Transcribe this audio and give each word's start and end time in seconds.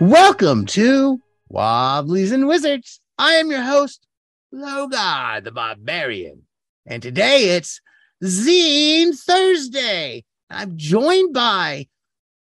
Welcome 0.00 0.66
to 0.66 1.20
Wobblies 1.48 2.30
and 2.30 2.46
Wizards. 2.46 3.00
I 3.18 3.32
am 3.32 3.50
your 3.50 3.62
host, 3.62 4.06
Logar 4.54 5.42
the 5.42 5.50
Barbarian. 5.50 6.42
And 6.86 7.02
today 7.02 7.56
it's 7.56 7.80
Zine 8.22 9.18
Thursday. 9.18 10.24
I'm 10.48 10.76
joined 10.76 11.34
by 11.34 11.88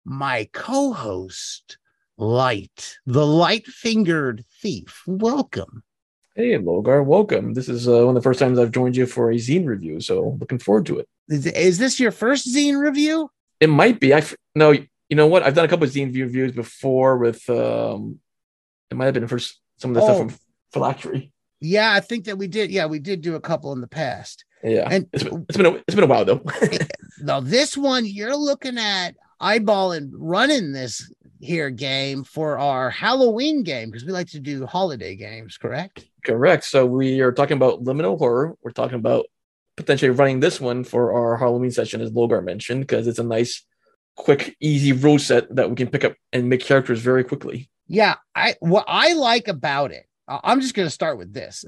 my 0.06 0.48
co 0.54 0.94
host, 0.94 1.80
Light, 2.16 3.00
the 3.08 3.26
light 3.26 3.66
fingered 3.66 4.46
thief. 4.62 5.02
Welcome. 5.08 5.82
Hey, 6.36 6.60
Logar, 6.60 7.04
welcome. 7.04 7.56
This 7.56 7.70
is 7.70 7.88
uh, 7.88 8.06
one 8.06 8.10
of 8.10 8.16
the 8.16 8.22
first 8.22 8.40
times 8.40 8.60
I've 8.60 8.70
joined 8.70 8.96
you 8.96 9.08
for 9.08 9.32
a 9.32 9.36
zine 9.36 9.66
review, 9.66 10.00
so 10.00 10.38
looking 10.40 10.60
forward 10.60 10.86
to 10.86 11.00
it. 11.00 11.10
Is, 11.28 11.48
is 11.48 11.80
this 11.80 12.00
your 12.00 12.12
first 12.12 12.54
zine 12.54 12.80
review? 12.80 13.32
It 13.60 13.70
might 13.70 14.00
be. 14.00 14.14
I 14.14 14.20
f- 14.20 14.36
no, 14.54 14.76
you 15.10 15.16
know 15.16 15.28
what? 15.28 15.44
I've 15.44 15.54
done 15.56 15.66
a 15.66 15.68
couple 15.68 15.86
of 15.86 15.92
zine 15.92 16.14
reviews 16.14 16.52
before 16.52 17.18
with 17.18 17.50
um, 17.50 18.20
it 18.92 18.98
might 18.98 19.06
have 19.06 19.14
been 19.14 19.28
for 19.28 19.40
some 19.40 19.92
of 19.92 19.94
the 19.96 20.02
Oh. 20.02 20.06
stuff 20.06 20.18
from 20.18 20.40
Phylactery. 20.74 21.32
Yeah, 21.60 21.92
I 21.94 22.00
think 22.02 22.26
that 22.26 22.38
we 22.38 22.48
did. 22.48 22.70
Yeah, 22.72 22.86
we 22.86 23.00
did 23.00 23.22
do 23.22 23.36
a 23.36 23.40
couple 23.42 23.72
in 23.74 23.82
the 23.82 23.88
past. 23.88 24.46
Yeah, 24.64 24.88
And- 24.90 25.08
it's 25.14 25.24
been, 25.24 25.46
it's 25.48 25.58
been 25.58 25.66
a, 25.66 25.72
it's 25.88 25.96
been 25.96 26.04
a 26.04 26.08
while 26.08 26.26
though. 26.26 26.42
Now, 27.20 27.40
this 27.40 27.76
one 27.76 28.06
you're 28.06 28.36
looking 28.36 28.78
at 28.78 29.16
eyeballing 29.42 30.12
running 30.14 30.72
this 30.72 31.12
here 31.40 31.72
game 31.72 32.24
for 32.24 32.60
our 32.60 32.92
Halloween 32.92 33.64
game 33.64 33.90
because 33.90 34.06
we 34.06 34.12
like 34.12 34.28
to 34.30 34.40
do 34.40 34.68
holiday 34.68 35.16
games, 35.16 35.58
correct? 35.58 36.06
Correct. 36.24 36.64
So 36.64 36.86
we 36.86 37.22
are 37.22 37.32
talking 37.32 37.58
about 37.58 37.84
liminal 37.84 38.20
horror. 38.20 38.56
We're 38.62 38.70
talking 38.72 38.98
about 39.00 39.26
potentially 39.78 40.12
running 40.12 40.40
this 40.42 40.62
one 40.62 40.84
for 40.84 41.12
our 41.14 41.38
Halloween 41.38 41.72
session, 41.72 42.02
as 42.02 42.12
Logar 42.12 42.44
mentioned, 42.44 42.82
because 42.82 43.08
it's 43.08 43.20
a 43.20 43.24
nice, 43.24 43.64
quick, 44.18 44.58
easy 44.60 44.92
rule 44.92 45.20
set 45.20 45.56
that 45.56 45.70
we 45.70 45.76
can 45.76 45.88
pick 45.88 46.04
up 46.04 46.14
and 46.34 46.50
make 46.50 46.62
characters 46.62 47.00
very 47.00 47.24
quickly. 47.24 47.70
Yeah, 47.88 48.16
I 48.36 48.56
what 48.60 48.84
I 48.88 49.14
like 49.14 49.48
about 49.48 49.92
it, 49.92 50.06
I'm 50.28 50.60
just 50.60 50.74
going 50.74 50.88
to 50.88 50.94
start 50.94 51.18
with 51.18 51.32
this. 51.34 51.64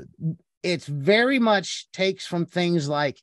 It's 0.61 0.86
very 0.86 1.39
much 1.39 1.89
takes 1.94 2.25
from 2.25 2.45
things 2.45 2.89
like 2.89 3.22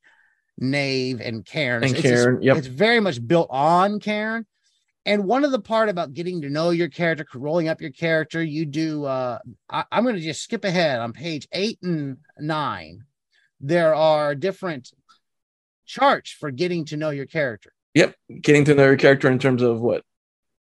Knave 0.58 1.20
and 1.20 1.44
Cairn. 1.44 1.82
And 1.84 1.94
It's- 1.94 2.04
it's- 2.12 2.38
yep. 2.42 2.56
It's 2.56 2.66
very 2.68 3.00
much 3.00 3.24
built 3.26 3.48
on 3.50 4.00
Cairn. 4.00 4.46
And 5.04 5.24
one 5.24 5.44
of 5.44 5.52
the 5.52 5.60
part 5.60 5.88
about 5.88 6.14
getting 6.14 6.40
to 6.40 6.48
know 6.48 6.70
your 6.70 6.88
character, 6.88 7.26
rolling 7.34 7.68
up 7.68 7.80
your 7.80 7.92
character, 7.92 8.42
you 8.42 8.64
do. 8.64 9.04
Uh, 9.04 9.38
I, 9.70 9.84
I'm 9.92 10.02
going 10.02 10.16
to 10.16 10.20
just 10.20 10.42
skip 10.42 10.64
ahead 10.64 10.98
on 10.98 11.12
page 11.12 11.46
eight 11.52 11.78
and 11.82 12.16
nine. 12.40 13.04
There 13.60 13.94
are 13.94 14.34
different 14.34 14.90
charts 15.84 16.30
for 16.32 16.50
getting 16.50 16.86
to 16.86 16.96
know 16.96 17.10
your 17.10 17.26
character. 17.26 17.72
Yep, 17.96 18.14
getting 18.42 18.66
to 18.66 18.74
know 18.74 18.84
your 18.84 18.96
character 18.96 19.30
in 19.30 19.38
terms 19.38 19.62
of 19.62 19.80
what 19.80 20.02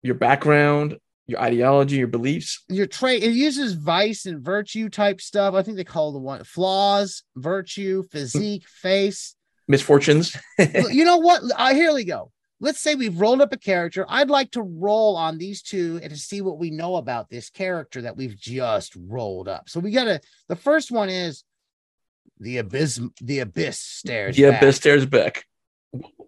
your 0.03 0.15
background, 0.15 0.97
your 1.27 1.39
ideology, 1.39 1.95
your 1.95 2.09
beliefs. 2.09 2.61
your 2.67 2.87
trait 2.87 3.23
it 3.23 3.31
uses 3.31 3.71
vice 3.71 4.25
and 4.25 4.43
virtue 4.43 4.89
type 4.89 5.21
stuff 5.21 5.53
i 5.53 5.63
think 5.63 5.77
they 5.77 5.85
call 5.85 6.11
the 6.11 6.19
one 6.19 6.43
flaws 6.43 7.23
virtue 7.37 8.03
physique 8.11 8.67
face 8.67 9.35
misfortunes. 9.69 10.35
You 10.59 11.05
know 11.05 11.17
what 11.17 11.41
uh, 11.55 11.73
here 11.73 11.93
we 11.93 12.03
go 12.03 12.31
let's 12.59 12.81
say 12.81 12.95
we've 12.95 13.17
rolled 13.17 13.39
up 13.39 13.53
a 13.53 13.57
character 13.57 14.05
i'd 14.09 14.29
like 14.29 14.51
to 14.51 14.61
roll 14.61 15.15
on 15.15 15.37
these 15.37 15.61
two 15.61 16.01
and 16.03 16.11
to 16.11 16.19
see 16.19 16.41
what 16.41 16.59
we 16.59 16.69
know 16.69 16.97
about 16.97 17.29
this 17.29 17.49
character 17.49 18.01
that 18.01 18.17
we've 18.17 18.37
just 18.37 18.93
rolled 19.07 19.47
up 19.47 19.69
so 19.69 19.79
we 19.79 19.91
gotta 19.91 20.19
the 20.49 20.57
first 20.57 20.91
one 20.91 21.07
is 21.07 21.45
the 22.41 22.57
abyss 22.57 22.99
the 23.21 23.39
abyss 23.39 23.79
stares 23.79 24.35
the 24.35 24.49
back. 24.49 24.61
abyss 24.61 24.75
stares 24.75 25.05
back. 25.05 25.45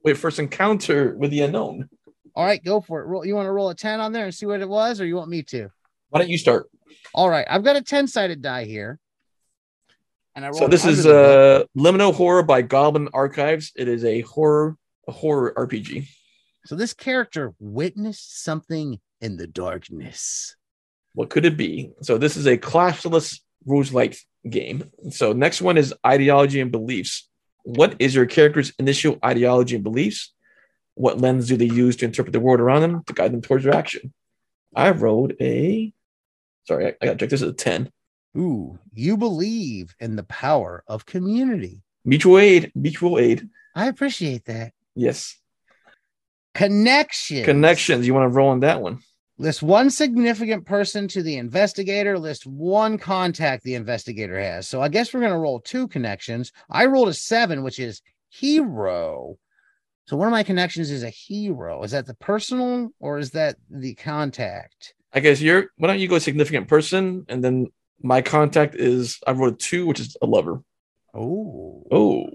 Wait, 0.04 0.18
first 0.18 0.40
encounter 0.40 1.16
with 1.16 1.32
the 1.32 1.42
unknown. 1.42 1.90
all 2.36 2.46
right 2.46 2.64
go 2.64 2.82
for 2.82 3.02
it 3.02 3.06
roll 3.06 3.26
you 3.26 3.36
want 3.36 3.46
to 3.46 3.52
roll 3.52 3.70
a 3.70 3.76
10 3.76 4.00
on 4.00 4.12
there 4.12 4.26
and 4.26 4.34
see 4.34 4.46
what 4.46 4.62
it 4.62 4.68
was 4.70 5.00
or 5.00 5.06
you 5.06 5.16
want 5.16 5.30
me 5.30 5.44
to 5.44 5.70
Why 6.10 6.20
don't 6.20 6.30
you 6.30 6.38
start? 6.38 6.70
all 7.14 7.30
right 7.30 7.46
i've 7.50 7.64
got 7.64 7.76
a 7.76 7.82
10 7.82 8.08
sided 8.08 8.42
die 8.42 8.66
here 8.66 9.00
and 10.36 10.44
I 10.46 10.52
So 10.52 10.68
this 10.68 10.84
is 10.84 11.06
uh 11.06 11.64
Liminal 11.78 12.12
Horror 12.14 12.42
by 12.42 12.64
Goblin 12.64 13.08
Archives. 13.14 13.72
It 13.76 13.88
is 13.88 14.04
a 14.04 14.22
horror 14.22 14.76
a 15.08 15.12
horror 15.12 15.54
RPG. 15.56 16.08
So 16.66 16.76
this 16.76 16.92
character 16.96 17.54
witnessed 17.60 18.44
something 18.44 19.00
in 19.22 19.38
the 19.38 19.46
darkness. 19.46 20.56
What 21.14 21.30
could 21.30 21.46
it 21.46 21.56
be? 21.56 21.92
So 22.02 22.18
this 22.18 22.36
is 22.36 22.48
a 22.48 22.58
classless 22.58 23.42
rules 23.68 23.94
light 23.94 24.18
game. 24.50 24.90
So 25.12 25.34
next 25.34 25.62
one 25.62 25.78
is 25.78 25.94
ideology 26.04 26.60
and 26.62 26.72
beliefs. 26.72 27.30
What 27.64 27.96
is 28.00 28.14
your 28.14 28.26
character's 28.26 28.74
initial 28.78 29.18
ideology 29.24 29.76
and 29.76 29.84
beliefs? 29.84 30.34
What 30.96 31.20
lens 31.20 31.48
do 31.48 31.58
they 31.58 31.66
use 31.66 31.96
to 31.98 32.06
interpret 32.06 32.34
the 32.34 32.40
world 32.40 32.60
around 32.60 32.82
them 32.82 33.04
to 33.08 33.14
guide 33.14 33.34
them 33.34 33.42
towards 33.42 33.64
their 33.64 33.74
action? 33.74 34.14
I 34.76 34.92
rolled 34.92 35.34
a 35.42 35.94
sorry, 36.66 36.88
I, 36.88 36.90
I 37.02 37.06
gotta 37.06 37.18
check. 37.18 37.30
This 37.30 37.42
is 37.42 37.50
a 37.50 37.54
10. 37.54 37.92
Ooh, 38.38 38.80
you 38.94 39.18
believe 39.18 39.96
in 40.00 40.16
the 40.16 40.24
power 40.24 40.84
of 40.88 41.06
community. 41.06 41.82
Mutual 42.06 42.40
aid, 42.40 42.72
mutual 42.76 43.20
aid. 43.20 43.48
I 43.76 43.88
appreciate 43.88 44.46
that. 44.46 44.74
Yes. 44.96 45.38
Connection. 46.54 47.46
Connections. 47.46 48.06
You 48.06 48.14
want 48.14 48.32
to 48.32 48.36
roll 48.36 48.50
on 48.50 48.62
that 48.62 48.82
one? 48.82 49.00
List 49.44 49.62
one 49.62 49.90
significant 49.90 50.66
person 50.66 51.06
to 51.10 51.22
the 51.22 51.36
investigator. 51.36 52.18
List 52.18 52.48
one 52.48 52.98
contact 52.98 53.66
the 53.66 53.76
investigator 53.76 54.40
has. 54.40 54.70
So 54.70 54.82
I 54.82 54.88
guess 54.88 55.14
we're 55.14 55.20
going 55.20 55.34
to 55.34 55.38
roll 55.38 55.60
two 55.60 55.90
connections. 55.90 56.54
I 56.70 56.86
rolled 56.86 57.10
a 57.10 57.14
seven, 57.14 57.62
which 57.62 57.78
is 57.78 58.02
hero. 58.30 59.38
So 60.08 60.16
one 60.16 60.30
of 60.30 60.32
my 60.32 60.44
connections 60.44 60.90
is 60.90 61.04
a 61.04 61.10
hero. 61.10 61.84
Is 61.84 61.92
that 61.92 62.06
the 62.06 62.14
personal 62.14 62.92
or 63.02 63.18
is 63.18 63.32
that 63.32 63.58
the 63.70 63.96
contact? 63.96 64.94
I 65.12 65.20
guess 65.20 65.42
you're. 65.42 65.72
Why 65.76 65.90
don't 65.90 66.00
you 66.00 66.08
go 66.08 66.20
significant 66.20 66.70
person, 66.70 67.26
and 67.28 67.44
then 67.44 67.68
my 68.02 68.22
contact 68.22 68.76
is 68.76 69.20
I 69.28 69.34
wrote 69.34 69.56
a 69.56 69.58
two, 69.58 69.86
which 69.86 70.00
is 70.00 70.16
a 70.22 70.26
lover. 70.26 70.64
Oh, 71.14 71.84
Oh, 71.92 72.28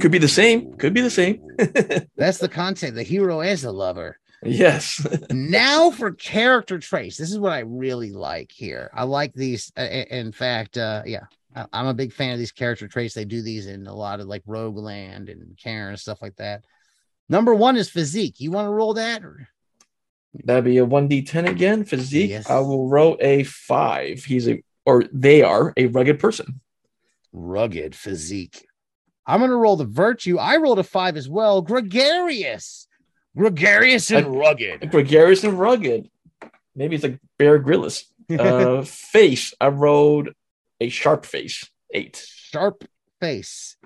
could 0.00 0.10
be 0.10 0.18
the 0.18 0.28
same. 0.28 0.74
Could 0.78 0.94
be 0.94 1.02
the 1.02 1.10
same. 1.10 1.46
That's 2.16 2.38
the 2.38 2.48
contact. 2.48 2.94
The 2.94 3.02
hero 3.02 3.42
is 3.42 3.62
the 3.62 3.70
lover. 3.70 4.18
Yes. 4.44 5.04
now 5.30 5.90
for 5.90 6.12
character 6.12 6.78
traits. 6.78 7.16
This 7.16 7.30
is 7.30 7.38
what 7.38 7.52
I 7.52 7.60
really 7.60 8.10
like 8.12 8.52
here. 8.52 8.90
I 8.94 9.04
like 9.04 9.32
these. 9.34 9.72
uh, 9.76 9.82
In 9.82 10.32
fact, 10.32 10.76
uh, 10.76 11.02
yeah, 11.06 11.24
I'm 11.72 11.86
a 11.86 11.94
big 11.94 12.12
fan 12.12 12.32
of 12.32 12.38
these 12.38 12.52
character 12.52 12.88
traits. 12.88 13.14
They 13.14 13.24
do 13.24 13.42
these 13.42 13.66
in 13.66 13.86
a 13.86 13.94
lot 13.94 14.20
of 14.20 14.26
like 14.26 14.44
Rogueland 14.44 15.30
and 15.30 15.56
Cairn 15.56 15.90
and 15.90 16.00
stuff 16.00 16.20
like 16.22 16.36
that. 16.36 16.64
Number 17.28 17.54
one 17.54 17.76
is 17.76 17.88
physique. 17.88 18.40
You 18.40 18.50
want 18.50 18.66
to 18.66 18.70
roll 18.72 18.94
that? 18.94 19.24
Or? 19.24 19.48
That'd 20.44 20.64
be 20.64 20.78
a 20.78 20.84
one 20.84 21.08
d 21.08 21.22
ten 21.22 21.46
again. 21.46 21.84
Physique. 21.84 22.30
Yes. 22.30 22.50
I 22.50 22.58
will 22.58 22.88
roll 22.88 23.16
a 23.20 23.44
five. 23.44 24.24
He's 24.24 24.48
a 24.48 24.62
or 24.84 25.04
they 25.12 25.42
are 25.42 25.72
a 25.76 25.86
rugged 25.86 26.18
person. 26.18 26.60
Rugged 27.32 27.94
physique. 27.94 28.66
I'm 29.26 29.40
going 29.40 29.50
to 29.50 29.56
roll 29.56 29.76
the 29.76 29.86
virtue. 29.86 30.38
I 30.38 30.56
rolled 30.58 30.78
a 30.78 30.84
five 30.84 31.16
as 31.16 31.28
well. 31.28 31.62
Gregarious. 31.62 32.86
Gregarious 33.36 34.10
and 34.10 34.38
rugged. 34.38 34.90
Gregarious 34.90 35.44
and 35.44 35.58
rugged. 35.58 36.08
Maybe 36.76 36.94
it's 36.96 37.04
like 37.04 37.18
Bear 37.38 37.58
Grylls. 37.58 38.04
Uh, 38.30 38.80
face. 38.82 39.52
I 39.60 39.68
rolled 39.68 40.30
a 40.80 40.88
sharp 40.88 41.26
face. 41.26 41.68
Eight. 41.92 42.26
Sharp 42.26 42.84
face. 43.20 43.76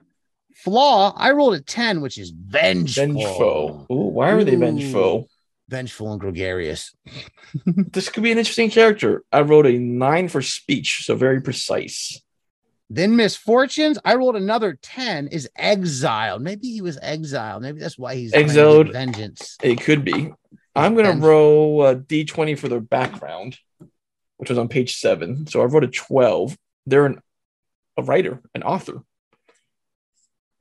Flaw. 0.55 1.13
I 1.17 1.33
rolled 1.33 1.55
a 1.55 1.61
10, 1.61 2.01
which 2.01 2.19
is 2.19 2.31
vengeful. 2.31 3.05
Vengeful. 3.05 3.87
Ooh, 3.91 3.95
why 4.15 4.31
are 4.31 4.45
they 4.45 4.55
vengeful? 4.55 5.29
Vengeful 5.69 6.13
and 6.13 6.21
gregarious. 6.21 6.95
This 7.65 8.09
could 8.11 8.23
be 8.23 8.31
an 8.31 8.39
interesting 8.39 8.71
character. 8.71 9.25
I 9.33 9.41
wrote 9.41 9.67
a 9.67 9.77
nine 9.77 10.29
for 10.29 10.41
speech, 10.41 11.05
so 11.05 11.17
very 11.17 11.41
precise. 11.41 12.21
Then 12.91 13.17
misfortunes. 13.17 13.99
I 14.05 14.15
rolled 14.15 14.37
another 14.37 14.79
10 14.81 15.29
is 15.29 15.49
exiled. 15.57 16.43
Maybe 16.43 16.69
he 16.69 16.81
was 16.81 16.99
exiled. 17.03 17.63
Maybe 17.63 17.81
that's 17.81 17.99
why 17.99 18.15
he's 18.15 18.33
trying 18.33 18.49
to 18.49 18.55
get 18.55 18.59
Exiled. 18.59 18.93
vengeance. 18.93 19.57
It 19.63 19.81
could 19.81 20.05
be. 20.05 20.33
I'm 20.75 20.95
gonna 20.95 21.17
roll 21.17 21.85
a 21.85 21.97
d20 21.97 22.59
for 22.59 22.69
their 22.69 22.81
background, 22.81 23.59
which 24.37 24.49
was 24.49 24.59
on 24.59 24.69
page 24.69 24.97
seven. 24.97 25.47
So 25.47 25.61
I 25.61 25.65
wrote 25.65 25.85
a 25.85 25.89
12. 25.89 26.57
They're 26.87 27.07
an, 27.07 27.21
a 27.97 28.03
writer, 28.03 28.41
an 28.55 28.63
author. 28.63 29.03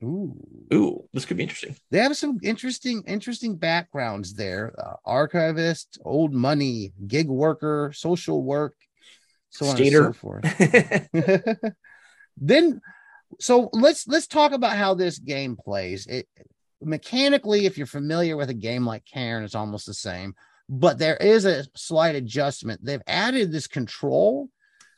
Ooh. 0.02 0.36
Ooh, 0.72 1.08
this 1.12 1.24
could 1.24 1.36
be 1.38 1.42
interesting. 1.42 1.74
They 1.90 1.98
have 1.98 2.16
some 2.16 2.38
interesting, 2.42 3.02
interesting 3.06 3.56
backgrounds 3.56 4.34
there. 4.34 4.74
Uh, 4.78 4.94
archivist, 5.04 5.98
old 6.04 6.32
money, 6.34 6.92
gig 7.06 7.28
worker, 7.28 7.92
social 7.94 8.42
work, 8.42 8.76
so 9.50 9.66
on 9.66 9.80
and 9.80 9.92
so 9.92 10.12
forth. 10.12 10.44
then 12.40 12.80
so 13.40 13.70
let's 13.72 14.06
let's 14.08 14.26
talk 14.26 14.52
about 14.52 14.76
how 14.76 14.94
this 14.94 15.18
game 15.18 15.56
plays. 15.56 16.06
It 16.06 16.28
mechanically 16.80 17.66
if 17.66 17.76
you're 17.76 17.86
familiar 17.86 18.36
with 18.36 18.50
a 18.50 18.54
game 18.54 18.86
like 18.86 19.04
Cairn 19.04 19.42
it's 19.42 19.56
almost 19.56 19.86
the 19.86 19.94
same 19.94 20.34
but 20.68 20.98
there 20.98 21.16
is 21.16 21.44
a 21.44 21.64
slight 21.74 22.14
adjustment. 22.14 22.84
They've 22.84 23.02
added 23.06 23.50
this 23.50 23.66
control 23.66 24.48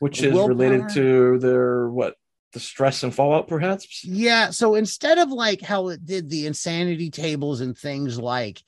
which 0.00 0.22
is 0.22 0.32
related 0.32 0.88
to 0.90 1.38
their 1.38 1.88
what 1.88 2.16
the 2.52 2.60
stress 2.60 3.04
and 3.04 3.14
fallout, 3.14 3.46
perhaps. 3.46 4.04
yeah 4.04 4.50
so 4.50 4.75
instead 4.75 5.19
of 5.19 5.31
like 5.31 5.60
how 5.60 5.88
it 5.88 6.04
did 6.04 6.28
the 6.28 6.46
insanity 6.46 7.10
tables 7.10 7.60
and 7.60 7.78
things 7.78 8.19
like 8.19 8.62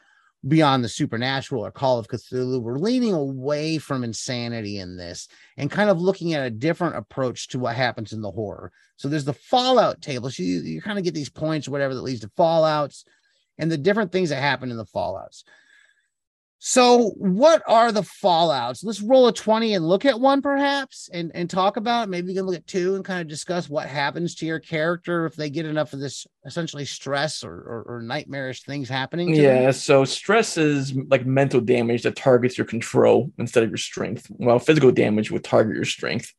beyond 0.46 0.82
the 0.82 0.88
supernatural 0.88 1.64
or 1.64 1.70
Call 1.70 1.98
of 1.98 2.08
Cthulhu. 2.08 2.60
We're 2.60 2.78
leaning 2.78 3.14
away 3.14 3.78
from 3.78 4.02
insanity 4.02 4.78
in 4.78 4.96
this 4.96 5.28
and 5.56 5.70
kind 5.70 5.88
of 5.88 6.00
looking 6.00 6.34
at 6.34 6.44
a 6.44 6.50
different 6.50 6.96
approach 6.96 7.48
to 7.48 7.58
what 7.58 7.76
happens 7.76 8.12
in 8.12 8.22
the 8.22 8.30
horror. 8.30 8.72
So 8.96 9.08
there's 9.08 9.24
the 9.24 9.32
fallout 9.32 10.02
table. 10.02 10.30
So 10.30 10.42
you, 10.42 10.60
you 10.60 10.82
kind 10.82 10.98
of 10.98 11.04
get 11.04 11.14
these 11.14 11.30
points 11.30 11.68
whatever 11.68 11.94
that 11.94 12.02
leads 12.02 12.20
to 12.20 12.28
fallouts 12.30 13.04
and 13.58 13.70
the 13.70 13.78
different 13.78 14.10
things 14.10 14.30
that 14.30 14.40
happen 14.40 14.70
in 14.70 14.76
the 14.76 14.84
fallouts. 14.84 15.44
So, 16.64 17.08
what 17.16 17.60
are 17.66 17.90
the 17.90 18.02
fallouts? 18.02 18.84
Let's 18.84 19.00
roll 19.02 19.26
a 19.26 19.32
20 19.32 19.74
and 19.74 19.84
look 19.88 20.04
at 20.04 20.20
one 20.20 20.40
perhaps 20.40 21.10
and, 21.12 21.32
and 21.34 21.50
talk 21.50 21.76
about 21.76 22.04
it. 22.04 22.08
Maybe 22.10 22.28
you 22.32 22.38
can 22.38 22.46
look 22.46 22.54
at 22.54 22.68
two 22.68 22.94
and 22.94 23.04
kind 23.04 23.20
of 23.20 23.26
discuss 23.26 23.68
what 23.68 23.88
happens 23.88 24.36
to 24.36 24.46
your 24.46 24.60
character 24.60 25.26
if 25.26 25.34
they 25.34 25.50
get 25.50 25.66
enough 25.66 25.92
of 25.92 25.98
this 25.98 26.24
essentially 26.46 26.84
stress 26.84 27.42
or, 27.42 27.52
or, 27.52 27.82
or 27.96 28.02
nightmarish 28.02 28.62
things 28.62 28.88
happening. 28.88 29.34
yeah. 29.34 29.62
them. 29.62 29.72
So 29.72 30.04
stress 30.04 30.56
is 30.56 30.94
like 31.08 31.26
mental 31.26 31.60
damage 31.60 32.02
that 32.04 32.14
targets 32.14 32.56
your 32.56 32.64
control 32.68 33.32
instead 33.38 33.64
of 33.64 33.70
your 33.70 33.76
strength, 33.76 34.28
while 34.28 34.60
physical 34.60 34.92
damage 34.92 35.32
would 35.32 35.42
target 35.42 35.74
your 35.74 35.84
strength. 35.84 36.32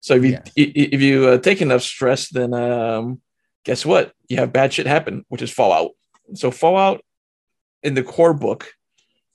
So 0.00 0.14
if 0.14 0.24
you 0.24 0.30
Yes. 0.30 0.50
i- 0.56 0.62
i- 0.62 0.88
if 0.92 1.02
you 1.02 1.26
uh, 1.28 1.36
take 1.38 1.60
enough 1.60 1.82
stress, 1.82 2.30
then 2.30 2.54
um, 2.54 3.20
guess 3.66 3.84
what? 3.84 4.14
You 4.30 4.38
have 4.38 4.54
bad 4.54 4.72
shit 4.72 4.86
happen, 4.86 5.26
which 5.28 5.42
is 5.42 5.50
fallout. 5.50 5.90
So 6.32 6.50
fallout 6.50 7.04
in 7.82 7.92
the 7.92 8.02
core 8.02 8.32
book 8.32 8.72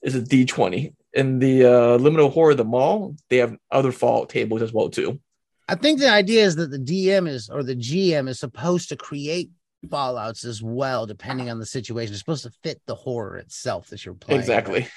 is 0.02 0.14
a 0.14 0.20
D 0.20 0.44
twenty. 0.44 0.94
In 1.14 1.38
the 1.38 1.64
uh, 1.64 1.98
liminal 1.98 2.32
horror, 2.32 2.54
the 2.54 2.64
mall, 2.64 3.16
they 3.28 3.36
have 3.38 3.56
other 3.70 3.92
fallout 3.92 4.30
tables 4.30 4.62
as 4.62 4.72
well 4.72 4.88
too. 4.88 5.20
I 5.68 5.74
think 5.74 6.00
the 6.00 6.10
idea 6.10 6.44
is 6.44 6.56
that 6.56 6.70
the 6.70 6.78
DM 6.78 7.28
is 7.28 7.48
or 7.48 7.62
the 7.62 7.76
GM 7.76 8.28
is 8.28 8.40
supposed 8.40 8.88
to 8.88 8.96
create 8.96 9.50
fallouts 9.86 10.44
as 10.44 10.62
well, 10.62 11.06
depending 11.06 11.50
on 11.50 11.58
the 11.58 11.66
situation. 11.66 12.12
It's 12.12 12.20
supposed 12.20 12.44
to 12.44 12.52
fit 12.62 12.80
the 12.86 12.94
horror 12.94 13.36
itself 13.36 13.88
that 13.88 14.04
you're 14.04 14.14
playing. 14.14 14.40
Exactly. 14.40 14.88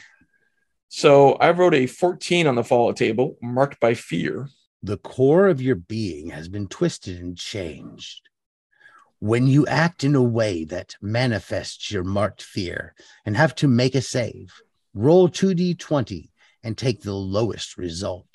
So 0.89 1.33
I 1.33 1.51
wrote 1.51 1.73
a 1.73 1.87
14 1.87 2.47
on 2.47 2.55
the 2.55 2.63
fallout 2.63 2.95
table, 2.95 3.37
marked 3.41 3.79
by 3.79 3.93
fear. 3.93 4.49
The 4.83 4.97
core 4.97 5.47
of 5.47 5.61
your 5.61 5.75
being 5.75 6.29
has 6.29 6.47
been 6.47 6.67
twisted 6.67 7.19
and 7.19 7.37
changed. 7.37 8.29
When 9.19 9.47
you 9.47 9.65
act 9.65 10.03
in 10.03 10.13
a 10.13 10.21
way 10.21 10.65
that 10.65 10.95
manifests 11.01 11.91
your 11.91 12.03
marked 12.03 12.41
fear 12.41 12.93
and 13.25 13.35
have 13.35 13.55
to 13.55 13.67
make 13.67 13.95
a 13.95 14.01
save, 14.01 14.53
roll 14.95 15.29
2d20 15.29 16.29
and 16.63 16.75
take 16.77 17.01
the 17.03 17.13
lowest 17.13 17.77
result. 17.77 18.25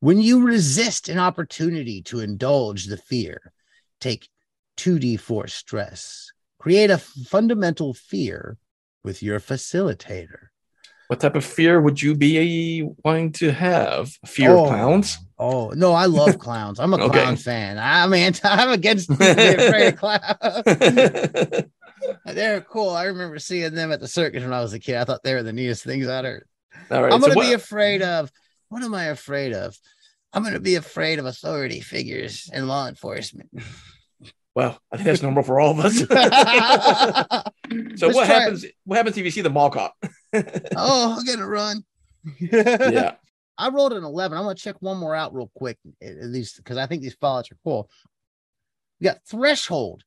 When 0.00 0.20
you 0.20 0.46
resist 0.46 1.08
an 1.08 1.18
opportunity 1.18 2.02
to 2.02 2.20
indulge 2.20 2.84
the 2.86 2.98
fear, 2.98 3.52
take 4.00 4.28
2d4 4.76 5.48
stress. 5.50 6.30
Create 6.58 6.90
a 6.90 6.98
fundamental 6.98 7.94
fear 7.94 8.58
with 9.02 9.22
your 9.22 9.40
facilitator. 9.40 10.48
What 11.08 11.20
type 11.20 11.36
of 11.36 11.44
fear 11.44 11.80
would 11.80 12.02
you 12.02 12.14
be 12.14 12.82
wanting 13.04 13.32
to 13.32 13.52
have? 13.52 14.10
Fear 14.26 14.50
Oh. 14.52 14.62
of 14.64 14.68
clowns? 14.68 15.18
Oh 15.38 15.68
no, 15.70 15.92
I 15.92 16.06
love 16.06 16.38
clowns. 16.46 16.78
I'm 16.80 16.92
a 16.92 16.96
Okay. 16.98 17.20
clown 17.20 17.36
fan. 17.36 17.78
I'm 17.78 18.12
anti. 18.12 18.40
I'm 18.48 18.70
against 18.70 19.08
being 19.18 19.30
afraid 19.38 19.94
of 19.94 19.96
clowns. 19.96 21.62
They're 22.24 22.60
cool. 22.60 22.90
I 22.90 23.04
remember 23.04 23.38
seeing 23.38 23.74
them 23.74 23.92
at 23.92 24.00
the 24.00 24.08
circus 24.08 24.42
when 24.42 24.52
I 24.52 24.60
was 24.60 24.72
a 24.72 24.78
kid. 24.78 24.96
I 24.96 25.04
thought 25.04 25.22
they 25.22 25.34
were 25.34 25.42
the 25.42 25.52
neatest 25.52 25.84
things 25.84 26.06
on 26.08 26.26
earth. 26.26 26.44
All 26.90 27.02
right. 27.02 27.12
I'm 27.12 27.20
so 27.20 27.28
gonna 27.28 27.36
what- 27.36 27.46
be 27.46 27.52
afraid 27.54 28.02
of. 28.02 28.30
What 28.68 28.82
am 28.82 28.94
I 28.94 29.04
afraid 29.04 29.52
of? 29.52 29.76
I'm 30.32 30.42
gonna 30.42 30.60
be 30.60 30.74
afraid 30.74 31.18
of 31.18 31.26
authority 31.26 31.80
figures 31.80 32.50
and 32.52 32.68
law 32.68 32.88
enforcement. 32.88 33.48
well, 34.54 34.78
I 34.92 34.96
think 34.96 35.06
that's 35.06 35.22
normal 35.22 35.42
for 35.42 35.60
all 35.60 35.70
of 35.78 35.78
us. 35.84 35.96
so 35.98 36.06
Let's 38.06 38.14
what 38.14 38.28
it. 38.28 38.32
happens? 38.32 38.64
What 38.84 38.96
happens 38.96 39.16
if 39.16 39.24
you 39.24 39.30
see 39.30 39.40
the 39.42 39.50
mall 39.50 39.70
cop? 39.70 39.94
Oh, 40.76 41.16
I'm 41.18 41.24
gonna 41.24 41.46
run. 41.46 41.82
yeah. 42.40 43.14
I 43.58 43.70
rolled 43.70 43.94
an 43.94 44.04
11. 44.04 44.36
I'm 44.36 44.44
going 44.44 44.54
to 44.54 44.62
check 44.62 44.76
one 44.80 44.98
more 44.98 45.14
out 45.14 45.32
real 45.34 45.50
quick, 45.54 45.78
at 46.02 46.10
at 46.18 46.26
least 46.26 46.58
because 46.58 46.76
I 46.76 46.84
think 46.86 47.00
these 47.00 47.16
fallouts 47.16 47.50
are 47.50 47.56
cool. 47.64 47.88
We 49.00 49.04
got 49.06 49.24
threshold. 49.26 50.02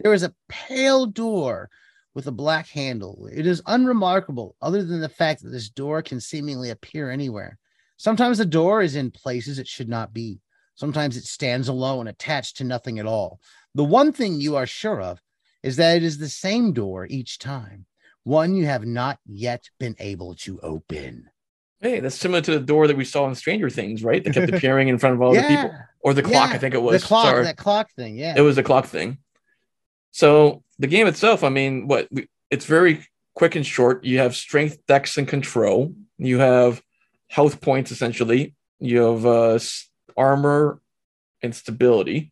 There 0.00 0.12
is 0.12 0.22
a 0.22 0.34
pale 0.48 1.06
door 1.06 1.70
with 2.14 2.26
a 2.26 2.32
black 2.32 2.68
handle. 2.68 3.28
It 3.32 3.46
is 3.46 3.62
unremarkable, 3.66 4.56
other 4.62 4.82
than 4.84 5.00
the 5.00 5.08
fact 5.08 5.42
that 5.42 5.50
this 5.50 5.68
door 5.68 6.02
can 6.02 6.20
seemingly 6.20 6.70
appear 6.70 7.10
anywhere. 7.10 7.58
Sometimes 7.96 8.38
the 8.38 8.46
door 8.46 8.82
is 8.82 8.96
in 8.96 9.10
places 9.10 9.58
it 9.58 9.68
should 9.68 9.88
not 9.88 10.12
be. 10.12 10.40
Sometimes 10.74 11.16
it 11.16 11.24
stands 11.24 11.68
alone, 11.68 12.08
attached 12.08 12.56
to 12.56 12.64
nothing 12.64 12.98
at 12.98 13.06
all. 13.06 13.40
The 13.74 13.84
one 13.84 14.12
thing 14.12 14.40
you 14.40 14.56
are 14.56 14.66
sure 14.66 15.00
of 15.00 15.20
is 15.62 15.76
that 15.76 15.96
it 15.96 16.02
is 16.02 16.18
the 16.18 16.28
same 16.28 16.72
door 16.72 17.06
each 17.08 17.38
time, 17.38 17.86
one 18.24 18.54
you 18.54 18.66
have 18.66 18.84
not 18.84 19.18
yet 19.26 19.68
been 19.78 19.94
able 19.98 20.34
to 20.36 20.58
open. 20.60 21.30
Hey, 21.80 22.00
that's 22.00 22.16
similar 22.16 22.40
to 22.42 22.50
the 22.58 22.64
door 22.64 22.86
that 22.86 22.96
we 22.96 23.04
saw 23.04 23.28
in 23.28 23.34
Stranger 23.34 23.70
Things, 23.70 24.02
right? 24.02 24.22
That 24.24 24.34
kept 24.34 24.52
appearing 24.54 24.88
in 24.88 24.98
front 24.98 25.14
of 25.14 25.22
all 25.22 25.34
the 25.34 25.42
people. 25.42 25.72
Or 26.00 26.14
the 26.14 26.22
clock, 26.22 26.50
Yeah, 26.50 26.56
I 26.56 26.58
think 26.58 26.74
it 26.74 26.82
was. 26.82 27.02
the 27.02 27.06
clock, 27.06 27.26
Sorry. 27.26 27.44
that 27.44 27.56
clock 27.56 27.90
thing. 27.92 28.16
Yeah. 28.16 28.34
It 28.36 28.40
was 28.40 28.56
the 28.56 28.62
clock 28.62 28.86
thing. 28.86 29.18
So 30.14 30.62
the 30.78 30.86
game 30.86 31.08
itself, 31.08 31.42
I 31.42 31.48
mean, 31.48 31.88
what 31.88 32.08
it's 32.48 32.66
very 32.66 33.04
quick 33.34 33.56
and 33.56 33.66
short. 33.66 34.04
You 34.04 34.18
have 34.18 34.36
strength, 34.36 34.78
dex, 34.86 35.18
and 35.18 35.26
control. 35.26 35.92
You 36.18 36.38
have 36.38 36.80
health 37.26 37.60
points 37.60 37.90
essentially. 37.90 38.54
You 38.78 39.00
have 39.02 39.26
uh, 39.26 39.58
armor 40.16 40.80
and 41.42 41.52
stability, 41.52 42.30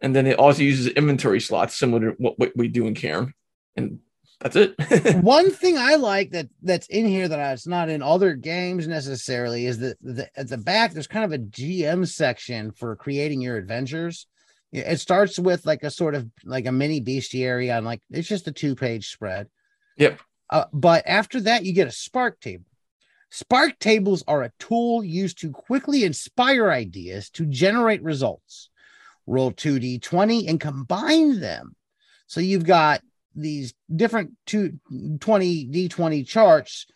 and 0.00 0.16
then 0.16 0.26
it 0.26 0.38
also 0.38 0.62
uses 0.62 0.86
inventory 0.86 1.40
slots 1.40 1.76
similar 1.76 2.12
to 2.12 2.16
what, 2.16 2.38
what 2.38 2.56
we 2.56 2.68
do 2.68 2.86
in 2.86 2.94
Cairn, 2.94 3.34
and 3.76 3.98
that's 4.40 4.56
it. 4.56 4.74
One 5.22 5.50
thing 5.50 5.76
I 5.76 5.96
like 5.96 6.30
that 6.30 6.48
that's 6.62 6.86
in 6.86 7.06
here 7.06 7.28
that 7.28 7.52
it's 7.52 7.66
not 7.66 7.90
in 7.90 8.00
other 8.00 8.32
games 8.32 8.88
necessarily 8.88 9.66
is 9.66 9.78
that 9.80 9.98
the, 10.00 10.30
at 10.36 10.48
the 10.48 10.56
back 10.56 10.94
there's 10.94 11.06
kind 11.06 11.26
of 11.26 11.32
a 11.32 11.44
GM 11.44 12.08
section 12.08 12.72
for 12.72 12.96
creating 12.96 13.42
your 13.42 13.58
adventures. 13.58 14.26
It 14.72 15.00
starts 15.00 15.38
with 15.38 15.66
like 15.66 15.82
a 15.82 15.90
sort 15.90 16.14
of 16.14 16.28
like 16.44 16.66
a 16.66 16.72
mini 16.72 17.00
bestiary 17.00 17.76
on 17.76 17.84
like 17.84 18.02
it's 18.10 18.28
just 18.28 18.46
a 18.46 18.52
two 18.52 18.76
page 18.76 19.08
spread. 19.08 19.48
Yep. 19.96 20.20
Uh, 20.48 20.64
but 20.72 21.06
after 21.06 21.40
that, 21.40 21.64
you 21.64 21.72
get 21.72 21.88
a 21.88 21.92
spark 21.92 22.40
table. 22.40 22.64
Spark 23.30 23.78
tables 23.78 24.24
are 24.26 24.42
a 24.42 24.52
tool 24.58 25.04
used 25.04 25.40
to 25.40 25.50
quickly 25.50 26.04
inspire 26.04 26.70
ideas 26.70 27.30
to 27.30 27.46
generate 27.46 28.02
results. 28.02 28.70
Roll 29.26 29.52
2d20 29.52 30.48
and 30.48 30.60
combine 30.60 31.38
them. 31.38 31.76
So 32.26 32.40
you've 32.40 32.64
got 32.64 33.02
these 33.34 33.74
different 33.94 34.32
two, 34.46 34.80
20 35.20 35.68
d20 35.68 36.26
charts 36.26 36.86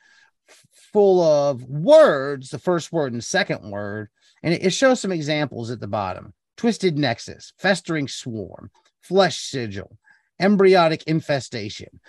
full 0.92 1.22
of 1.22 1.62
words, 1.64 2.50
the 2.50 2.58
first 2.58 2.92
word 2.92 3.12
and 3.12 3.22
second 3.22 3.70
word, 3.70 4.10
and 4.42 4.54
it 4.54 4.72
shows 4.72 5.00
some 5.00 5.12
examples 5.12 5.70
at 5.70 5.80
the 5.80 5.86
bottom. 5.86 6.32
Twisted 6.56 6.96
nexus, 6.96 7.52
festering 7.58 8.08
swarm, 8.08 8.70
flesh 9.00 9.38
sigil, 9.38 9.98
embryonic 10.38 11.02
infestation. 11.04 12.00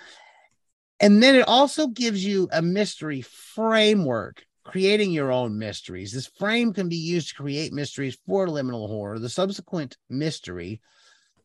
And 1.00 1.22
then 1.22 1.36
it 1.36 1.48
also 1.48 1.88
gives 1.88 2.24
you 2.24 2.48
a 2.52 2.62
mystery 2.62 3.22
framework, 3.22 4.46
creating 4.64 5.12
your 5.12 5.32
own 5.32 5.58
mysteries. 5.58 6.14
This 6.14 6.28
frame 6.28 6.74
can 6.74 6.90
be 6.90 6.96
used 6.96 7.30
to 7.30 7.36
create 7.36 7.74
mysteries 7.74 8.18
for 8.25 8.48
liminal 8.48 8.88
horror. 8.88 9.20
The 9.20 9.30
subsequent 9.30 9.98
mystery, 10.10 10.82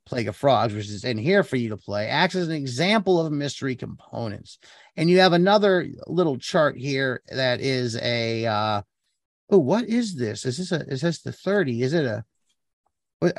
Plague 0.07 0.28
of 0.28 0.37
Frogs, 0.37 0.75
which 0.75 0.88
is 0.88 1.04
in 1.04 1.19
here 1.19 1.42
for 1.42 1.57
you 1.57 1.71
to 1.71 1.76
play, 1.76 2.07
acts 2.07 2.35
as 2.35 2.49
an 2.49 2.54
example 2.54 3.25
of 3.25 3.33
mystery 3.33 3.76
components. 3.76 4.59
And 4.97 5.11
you 5.11 5.21
have 5.21 5.33
another 5.33 5.87
little 6.07 6.38
chart 6.38 6.76
here 6.76 7.23
that 7.28 7.61
is 7.61 7.97
a 7.97 8.47
uh 8.47 8.83
oh, 9.50 9.59
what 9.59 9.85
is 9.85 10.14
this? 10.14 10.45
Is 10.45 10.59
this 10.59 10.73
a 10.73 10.80
is 10.87 11.00
this 11.02 11.23
the 11.23 11.33
30? 11.33 11.83
Is 11.83 11.92
it 11.92 12.04
a 12.04 12.25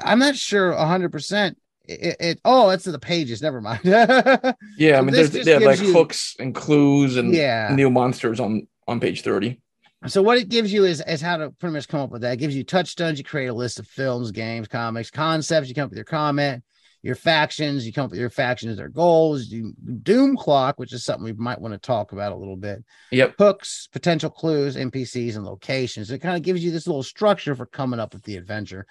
I'm 0.04 0.20
not 0.20 0.36
sure 0.36 0.76
100 0.76 1.12
percent 1.12 1.58
it, 1.86 2.16
it 2.20 2.42
oh 2.46 2.70
it's 2.70 2.86
the 2.86 3.00
pages 3.00 3.42
never 3.42 3.60
mind 3.60 3.82
yeah, 3.84 4.54
I 4.98 5.02
mean, 5.02 5.14
there's 5.14 5.34
have 5.48 5.64
like 5.64 5.82
you- 5.82 5.94
hooks 5.94 6.36
and 6.40 6.54
clues 6.54 7.18
and 7.18 7.34
yeah 7.34 7.74
new 7.74 7.90
monsters 7.90 8.40
on 8.40 8.68
on 8.88 9.00
page 9.00 9.22
thirty. 9.22 9.60
So 10.08 10.24
what 10.24 10.40
it 10.40 10.50
gives 10.50 10.74
you 10.74 10.86
is, 10.86 11.02
is 11.06 11.22
how 11.22 11.38
to 11.38 11.52
pretty 11.52 11.74
much 11.74 11.88
come 11.88 12.00
up 12.00 12.10
with 12.10 12.24
that. 12.24 12.34
It 12.34 12.38
gives 12.38 12.56
you 12.56 12.64
touchstones. 12.64 13.20
You 13.20 13.24
create 13.24 13.48
a 13.48 13.54
list 13.54 13.78
of 13.78 13.88
films, 13.88 14.32
games, 14.32 14.68
comics, 14.68 15.12
concepts. 15.12 15.70
You 15.70 15.76
come 15.76 15.86
up 15.86 15.90
with 15.92 15.98
your 15.98 16.06
comment, 16.06 16.64
your 17.04 17.14
factions. 17.14 17.86
You 17.86 17.94
come 17.94 18.06
up 18.06 18.12
with 18.12 18.20
your 18.20 18.32
factions, 18.32 18.78
their 18.78 18.90
goals. 18.90 19.50
You 19.50 19.74
doom 20.02 20.36
clock, 20.36 20.80
which 20.80 20.92
is 20.92 21.06
something 21.06 21.24
we 21.24 21.34
might 21.34 21.62
want 21.62 21.76
to 21.76 21.78
talk 21.78 22.14
about 22.14 22.32
a 22.32 22.36
little 22.36 22.56
bit. 22.56 22.84
Yep. 23.12 23.36
Hooks, 23.38 23.90
potential 23.92 24.32
clues, 24.32 24.76
NPCs, 24.76 25.36
and 25.36 25.46
locations. 25.46 26.10
It 26.10 26.18
kind 26.18 26.36
of 26.36 26.42
gives 26.42 26.64
you 26.64 26.72
this 26.72 26.88
little 26.88 27.04
structure 27.04 27.54
for 27.54 27.68
coming 27.68 28.00
up 28.00 28.16
with 28.16 28.24
the 28.24 28.38
adventure. 28.38 28.88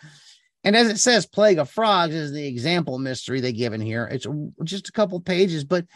And 0.65 0.77
as 0.77 0.89
it 0.89 0.99
says, 0.99 1.27
Plague 1.27 1.59
of 1.59 1.71
Frogs 1.71 2.15
is 2.15 2.33
the 2.33 2.47
example 2.47 2.99
mystery 2.99 3.41
they 3.41 3.53
give 3.53 3.73
in 3.73 3.81
here. 3.81 4.07
It's 4.11 4.27
just 4.65 4.89
a 4.89 4.93
couple 4.93 5.21
pages, 5.21 5.65
but 5.65 5.87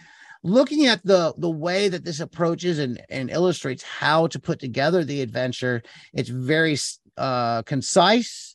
looking 0.42 0.86
at 0.86 1.04
the 1.04 1.34
the 1.38 1.50
way 1.50 1.88
that 1.88 2.04
this 2.04 2.20
approaches 2.20 2.78
and 2.78 3.02
and 3.08 3.30
illustrates 3.30 3.82
how 3.82 4.26
to 4.26 4.38
put 4.38 4.60
together 4.60 5.02
the 5.02 5.22
adventure 5.22 5.82
it's 6.12 6.28
very 6.28 6.76
uh 7.16 7.62
concise 7.62 8.54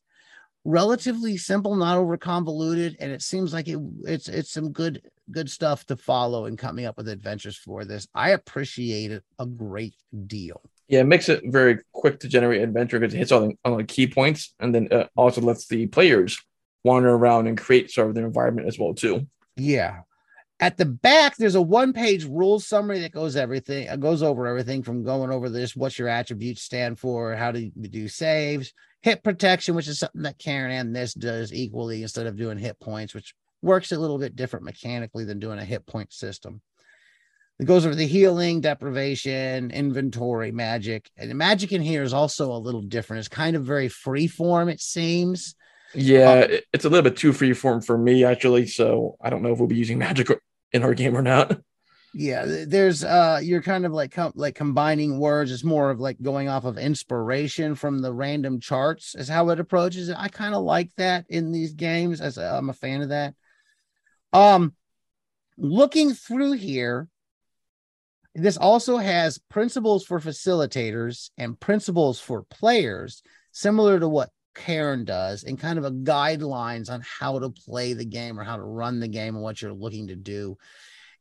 relatively 0.66 1.36
simple 1.36 1.76
not 1.76 1.98
over 1.98 2.16
convoluted 2.16 2.96
and 3.00 3.12
it 3.12 3.24
seems 3.24 3.52
like 3.54 3.68
it 3.68 3.80
it's 4.04 4.30
it's 4.30 4.52
some 4.52 4.72
good 4.72 5.02
good 5.32 5.50
stuff 5.50 5.86
to 5.86 5.96
follow 5.96 6.46
in 6.46 6.58
coming 6.58 6.86
up 6.86 6.98
with 6.98 7.08
adventures 7.08 7.58
for 7.58 7.86
this. 7.86 8.08
I 8.14 8.32
appreciate 8.32 9.12
it 9.12 9.24
a 9.38 9.46
great 9.46 9.96
deal. 10.28 10.62
Yeah, 10.90 11.02
it 11.02 11.08
makes 11.08 11.30
it 11.30 11.44
very 11.46 11.80
quick 11.94 12.20
to 12.22 12.28
generate 12.28 12.62
adventure 12.62 13.00
because 13.00 13.14
it 13.14 13.20
hits 13.20 13.32
all 13.32 13.42
the, 13.42 13.54
all 13.64 13.78
the 13.78 13.84
key 13.84 14.08
points, 14.08 14.54
and 14.60 14.74
then 14.74 14.90
uh, 14.92 15.06
also 15.16 15.40
lets 15.40 15.68
the 15.68 15.86
players 15.88 16.40
wander 16.84 17.10
around 17.10 17.48
and 17.48 17.58
create 17.58 17.92
sort 17.92 18.10
of 18.10 18.16
their 18.16 18.26
environment 18.26 18.68
as 18.68 18.80
well 18.80 18.94
too. 18.94 19.28
Yeah. 19.56 20.02
At 20.60 20.78
the 20.78 20.86
back, 20.86 21.38
there's 21.38 21.56
a 21.56 21.62
one-page 21.62 22.26
rules 22.26 22.68
summary 22.68 23.00
that 23.00 23.14
goes 23.14 23.36
everything 23.36 23.88
uh, 23.88 23.96
goes 23.96 24.22
over 24.22 24.46
everything 24.48 24.84
from 24.84 25.04
going 25.04 25.32
over 25.32 25.48
this, 25.48 25.76
what's 25.76 25.98
your 25.98 26.10
attributes 26.10 26.64
stand 26.64 27.00
for, 27.00 27.36
how 27.36 27.52
to 27.52 27.70
do 27.70 28.08
saves, 28.10 28.74
hit 29.02 29.24
protection, 29.24 29.76
which 29.76 29.88
is 29.88 30.00
something 30.00 30.24
that 30.24 30.38
Cairn 30.40 30.72
and 30.72 30.94
this 30.94 31.14
does 31.14 31.54
equally 31.54 32.02
instead 32.02 32.28
of 32.28 32.36
doing 32.36 32.58
hit 32.58 32.80
points, 32.80 33.14
which 33.14 33.34
works 33.62 33.92
a 33.92 34.00
little 34.00 34.18
bit 34.18 34.36
different 34.36 34.66
mechanically 34.66 35.24
than 35.24 35.40
doing 35.40 35.60
a 35.60 35.66
hit 35.66 35.86
point 35.86 36.12
system. 36.12 36.62
It 37.60 37.66
goes 37.66 37.86
over 37.86 37.96
the 37.96 38.08
healing, 38.08 38.62
deprivation, 38.62 39.72
inventory, 39.72 40.52
magic. 40.52 41.12
And 41.18 41.30
the 41.30 41.36
magic 41.36 41.74
in 41.74 41.82
here 41.82 42.04
is 42.04 42.14
also 42.14 42.54
a 42.54 42.58
little 42.58 42.82
different. 42.82 43.20
It's 43.20 43.28
kind 43.28 43.58
of 43.58 43.66
very 43.66 43.90
free 43.90 44.28
form, 44.28 44.70
it 44.70 44.80
seems. 44.80 45.56
Yeah, 45.94 46.48
um, 46.50 46.58
it's 46.72 46.86
a 46.86 46.90
little 46.90 47.04
bit 47.04 47.18
too 47.18 47.34
free 47.34 47.54
form 47.54 47.82
for 47.82 47.98
me, 47.98 48.24
actually. 48.24 48.68
So 48.68 49.18
I 49.22 49.30
don't 49.30 49.42
know 49.42 49.52
if 49.52 49.60
we'll 49.60 49.68
be 49.68 49.76
using 49.76 49.98
magic 50.00 50.30
in 50.72 50.84
our 50.84 50.94
game 50.94 51.18
or 51.18 51.22
not. 51.22 51.60
Yeah, 52.14 52.64
there's 52.68 53.04
uh 53.04 53.40
you're 53.44 53.62
kind 53.62 53.86
of 53.86 53.92
like 53.92 54.12
com- 54.12 54.34
like 54.36 54.56
combining 54.56 55.20
words. 55.20 55.52
It's 55.52 55.64
more 55.64 55.92
of 55.92 56.00
like 56.00 56.20
going 56.22 56.50
off 56.50 56.66
of 56.66 56.78
inspiration 56.78 57.76
from 57.76 58.00
the 58.00 58.12
random 58.12 58.60
charts 58.60 59.14
is 59.14 59.30
how 59.30 59.50
it 59.50 59.60
approaches 59.60 60.10
it. 60.10 60.16
I 60.18 60.28
kind 60.28 60.56
of 60.56 60.64
like 60.64 60.90
that 60.96 61.26
in 61.30 61.52
these 61.52 61.74
games 61.74 62.20
as 62.20 62.40
I'm 62.40 62.70
a 62.70 62.74
fan 62.74 63.04
of 63.04 63.10
that. 63.10 63.36
Um 64.34 64.74
looking 65.56 66.14
through 66.14 66.54
here 66.54 67.08
this 68.42 68.58
also 68.58 68.98
has 68.98 69.38
principles 69.50 70.06
for 70.06 70.20
facilitators 70.20 71.30
and 71.38 71.60
principles 71.60 72.20
for 72.20 72.44
players 72.44 73.22
similar 73.52 74.00
to 74.00 74.08
what 74.08 74.30
Cairn 74.56 75.06
does 75.06 75.44
and 75.44 75.60
kind 75.60 75.78
of 75.78 75.86
a 75.86 75.92
guidelines 75.92 76.90
on 76.90 77.02
how 77.20 77.40
to 77.40 77.50
play 77.50 77.94
the 77.94 78.06
game 78.06 78.40
or 78.40 78.44
how 78.44 78.58
to 78.58 78.64
run 78.64 79.00
the 79.00 79.08
game 79.08 79.36
and 79.36 79.44
what 79.44 79.62
you're 79.62 79.74
looking 79.74 80.08
to 80.08 80.16
do 80.16 80.58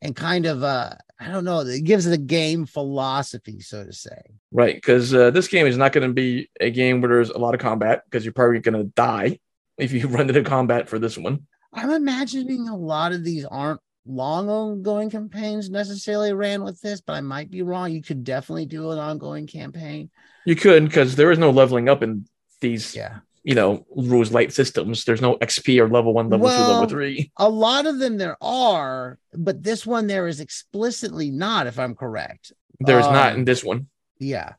and 0.01 0.15
kind 0.15 0.47
of 0.47 0.63
uh 0.63 0.95
I 1.21 1.29
don't 1.29 1.45
know, 1.45 1.61
it 1.61 1.83
gives 1.83 2.05
the 2.05 2.17
game 2.17 2.65
philosophy, 2.65 3.59
so 3.59 3.85
to 3.85 3.93
say. 3.93 4.23
Right, 4.53 4.77
because 4.77 5.13
uh, 5.13 5.33
this 5.33 5.49
game 5.49 5.67
is 5.67 5.77
not 5.77 5.93
going 5.93 6.07
to 6.07 6.15
be 6.15 6.49
a 6.61 6.71
game 6.71 7.01
where 7.01 7.09
there's 7.09 7.31
a 7.31 7.39
lot 7.39 7.55
of 7.55 7.61
combat 7.61 8.03
because 8.05 8.25
you're 8.25 8.33
probably 8.33 8.61
going 8.61 8.79
to 8.79 8.85
die 8.85 9.41
if 9.79 9.91
you 9.91 10.07
run 10.09 10.29
into 10.29 10.45
combat 10.45 10.89
for 10.89 11.01
this 11.01 11.19
one. 11.19 11.47
I'm 11.73 11.91
imagining 11.91 12.69
a 12.69 12.77
lot 12.77 13.13
of 13.13 13.25
these 13.25 13.45
aren't 13.45 13.81
long 14.09 14.49
ongoing 14.49 15.11
campaigns 15.11 15.71
necessarily 15.71 16.33
ran 16.33 16.65
with 16.65 16.81
this, 16.81 17.01
but 17.01 17.13
I 17.13 17.21
might 17.21 17.51
be 17.51 17.63
wrong. 17.63 17.93
You 17.93 18.03
could 18.03 18.25
definitely 18.25 18.67
do 18.67 18.91
an 18.91 18.99
ongoing 18.99 19.47
campaign. 19.47 20.11
You 20.47 20.57
could 20.57 20.85
because 20.85 21.15
there 21.15 21.31
is 21.31 21.39
no 21.39 21.51
leveling 21.51 21.89
up 21.89 22.03
in 22.03 22.27
these 22.61 22.97
yeah. 22.97 23.19
you 23.45 23.55
know 23.55 23.87
rules 23.95 24.33
light 24.33 24.53
systems. 24.53 25.05
There's 25.05 25.21
no 25.21 25.37
xp 25.37 25.79
or 25.79 25.89
level 25.89 26.15
one 26.15 26.31
level 26.31 26.47
well, 26.47 26.67
two 26.67 26.73
level 26.73 26.89
three. 26.89 27.31
a 27.37 27.49
lot 27.49 27.87
of 27.87 27.99
them 27.99 28.17
there 28.17 28.37
are 28.41 29.19
but 29.35 29.63
this 29.63 29.87
one 29.87 30.07
there 30.07 30.27
is 30.27 30.41
explicitly 30.41 31.31
not 31.31 31.67
if 31.67 31.79
i'm 31.79 31.95
correct. 31.95 32.53
There's 32.81 33.07
um, 33.07 33.13
not 33.13 33.35
in 33.35 33.45
this 33.45 33.63
one. 33.63 33.89
yeah. 34.19 34.55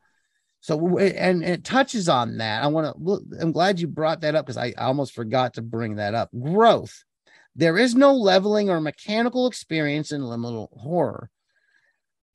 So 0.62 0.98
and, 0.98 1.42
and 1.42 1.42
it 1.42 1.64
touches 1.64 2.08
on 2.08 2.36
that. 2.36 2.62
I 2.62 2.66
want 2.68 2.94
to 2.96 3.40
i'm 3.40 3.52
glad 3.52 3.80
you 3.80 3.88
brought 3.88 4.20
that 4.20 4.34
up 4.34 4.46
because 4.46 4.58
I, 4.58 4.74
I 4.78 4.84
almost 4.84 5.12
forgot 5.12 5.54
to 5.54 5.62
bring 5.62 5.96
that 5.96 6.14
up. 6.14 6.30
Growth 6.38 7.02
there 7.56 7.78
is 7.78 7.94
no 7.94 8.14
leveling 8.14 8.70
or 8.70 8.80
mechanical 8.80 9.46
experience 9.46 10.12
in 10.12 10.22
liminal 10.22 10.68
horror 10.78 11.30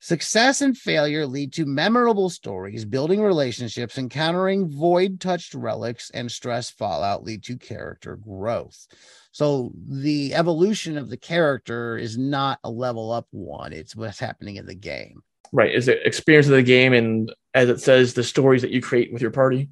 Success 0.06 0.60
and 0.60 0.76
failure 0.76 1.26
lead 1.26 1.52
to 1.54 1.64
memorable 1.64 2.28
stories, 2.28 2.84
building 2.84 3.22
relationships, 3.22 3.96
encountering 3.96 4.70
void 4.70 5.20
touched 5.20 5.54
relics, 5.54 6.10
and 6.10 6.30
stress 6.30 6.70
fallout 6.70 7.24
lead 7.24 7.42
to 7.42 7.56
character 7.56 8.16
growth. 8.16 8.86
So 9.32 9.72
the 9.88 10.34
evolution 10.34 10.98
of 10.98 11.08
the 11.08 11.16
character 11.16 11.96
is 11.96 12.18
not 12.18 12.60
a 12.62 12.70
level 12.70 13.10
up 13.10 13.26
one, 13.30 13.72
it's 13.72 13.96
what's 13.96 14.20
happening 14.20 14.56
in 14.56 14.66
the 14.66 14.74
game. 14.74 15.22
Right. 15.50 15.74
Is 15.74 15.88
it 15.88 15.98
experience 16.04 16.46
of 16.46 16.52
the 16.52 16.62
game 16.62 16.92
and 16.92 17.32
as 17.54 17.68
it 17.68 17.80
says, 17.80 18.12
the 18.14 18.22
stories 18.22 18.62
that 18.62 18.70
you 18.70 18.82
create 18.82 19.12
with 19.12 19.22
your 19.22 19.30
party? 19.30 19.70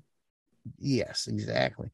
Yes, 0.79 1.29
exactly. 1.29 1.91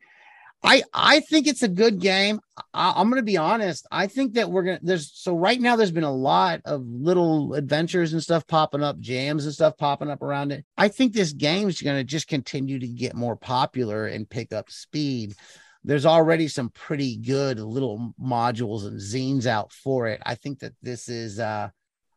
I 0.62 0.82
I 0.92 1.20
think 1.20 1.46
it's 1.46 1.62
a 1.62 1.68
good 1.68 2.00
game. 2.00 2.40
I, 2.74 3.00
am 3.00 3.08
going 3.08 3.20
to 3.20 3.24
be 3.24 3.38
honest. 3.38 3.86
I 3.90 4.06
think 4.06 4.34
that 4.34 4.50
we're 4.50 4.62
gonna 4.62 4.80
there's 4.82 5.10
so 5.14 5.34
right 5.34 5.58
now 5.60 5.76
there's 5.76 5.90
been 5.90 6.04
a 6.04 6.12
lot 6.12 6.60
of 6.66 6.84
little 6.86 7.54
adventures 7.54 8.12
and 8.12 8.22
stuff 8.22 8.46
popping 8.46 8.82
up, 8.82 9.00
jams 9.00 9.44
and 9.44 9.54
stuff 9.54 9.78
popping 9.78 10.10
up 10.10 10.22
around 10.22 10.52
it. 10.52 10.64
I 10.76 10.88
think 10.88 11.12
this 11.12 11.32
game's 11.32 11.80
going 11.80 11.96
to 11.96 12.04
just 12.04 12.28
continue 12.28 12.78
to 12.78 12.86
get 12.86 13.14
more 13.14 13.36
popular 13.36 14.06
and 14.06 14.28
pick 14.28 14.52
up 14.52 14.70
speed. 14.70 15.34
There's 15.82 16.04
already 16.04 16.46
some 16.48 16.68
pretty 16.68 17.16
good 17.16 17.58
little 17.58 18.12
modules 18.20 18.86
and 18.86 19.00
zines 19.00 19.46
out 19.46 19.72
for 19.72 20.08
it. 20.08 20.20
I 20.26 20.34
think 20.34 20.58
that 20.58 20.74
this 20.82 21.08
is 21.08 21.40
uh 21.40 21.70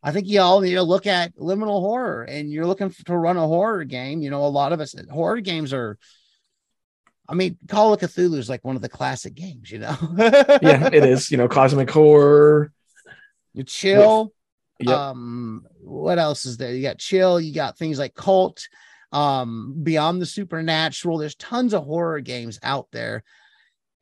I 0.05 0.11
think 0.11 0.27
you 0.27 0.41
all 0.41 0.59
need 0.59 0.73
to 0.73 0.83
look 0.83 1.07
at 1.07 1.33
liminal 1.37 1.79
horror 1.79 2.23
and 2.23 2.51
you're 2.51 2.67
looking 2.67 2.89
for, 2.89 3.05
to 3.05 3.17
run 3.17 3.37
a 3.37 3.47
horror 3.47 3.85
game. 3.85 4.21
You 4.21 4.31
know, 4.31 4.45
a 4.45 4.47
lot 4.47 4.73
of 4.73 4.81
us 4.81 4.93
horror 5.09 5.39
games 5.39 5.71
are 5.71 5.97
I 7.27 7.35
mean, 7.35 7.57
Call 7.67 7.93
of 7.93 7.99
Cthulhu 7.99 8.37
is 8.37 8.49
like 8.49 8.65
one 8.65 8.75
of 8.75 8.81
the 8.81 8.89
classic 8.89 9.33
games, 9.33 9.71
you 9.71 9.79
know. 9.79 9.95
yeah, 10.17 10.89
it 10.91 11.05
is. 11.05 11.31
You 11.31 11.37
know, 11.37 11.47
cosmic 11.47 11.89
horror. 11.89 12.71
You 13.53 13.63
chill. 13.63 14.33
Yep. 14.79 14.97
Um, 14.97 15.65
what 15.81 16.19
else 16.19 16.45
is 16.45 16.57
there? 16.57 16.73
You 16.73 16.81
got 16.81 16.97
chill. 16.97 17.39
You 17.39 17.53
got 17.53 17.77
things 17.77 17.97
like 17.99 18.13
cult, 18.13 18.67
um, 19.11 19.79
beyond 19.83 20.21
the 20.21 20.25
supernatural. 20.25 21.17
There's 21.17 21.35
tons 21.35 21.73
of 21.73 21.85
horror 21.85 22.19
games 22.19 22.59
out 22.61 22.87
there, 22.91 23.23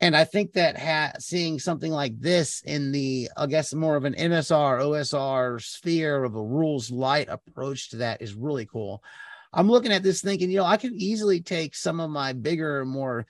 and 0.00 0.16
I 0.16 0.24
think 0.24 0.54
that 0.54 0.76
ha- 0.76 1.12
seeing 1.20 1.60
something 1.60 1.92
like 1.92 2.18
this 2.18 2.60
in 2.62 2.90
the, 2.90 3.30
I 3.36 3.46
guess, 3.46 3.72
more 3.72 3.94
of 3.94 4.04
an 4.04 4.14
MSR, 4.14 4.80
OSR 4.80 5.62
sphere 5.62 6.24
of 6.24 6.34
a 6.34 6.42
rules 6.42 6.90
light 6.90 7.28
approach 7.28 7.90
to 7.90 7.98
that 7.98 8.20
is 8.20 8.34
really 8.34 8.66
cool. 8.66 9.04
I'm 9.52 9.70
looking 9.70 9.92
at 9.92 10.02
this 10.02 10.22
thinking, 10.22 10.50
you 10.50 10.58
know, 10.58 10.64
I 10.64 10.76
could 10.76 10.92
easily 10.92 11.40
take 11.40 11.74
some 11.74 12.00
of 12.00 12.10
my 12.10 12.32
bigger, 12.32 12.84
more 12.84 13.26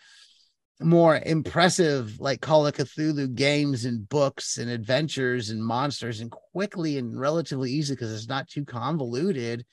more 0.80 1.20
impressive 1.24 2.18
like 2.18 2.40
Call 2.40 2.66
of 2.66 2.74
Cthulhu 2.74 3.34
games 3.34 3.84
and 3.84 4.08
books 4.08 4.58
and 4.58 4.70
adventures 4.70 5.50
and 5.50 5.64
monsters 5.64 6.20
and 6.20 6.30
quickly 6.30 6.98
and 6.98 7.18
relatively 7.18 7.70
easy 7.70 7.94
because 7.94 8.12
it's 8.12 8.28
not 8.28 8.48
too 8.48 8.64
convoluted 8.64 9.64